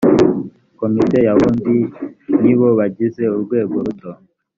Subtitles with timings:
[0.79, 1.71] komite ya burundu
[2.41, 4.19] ni bo bagize urwego rutora